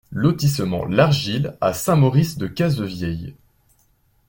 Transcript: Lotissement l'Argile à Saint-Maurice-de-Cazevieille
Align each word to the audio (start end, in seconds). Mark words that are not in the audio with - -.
Lotissement 0.09 0.85
l'Argile 0.87 1.55
à 1.61 1.73
Saint-Maurice-de-Cazevieille 1.73 3.35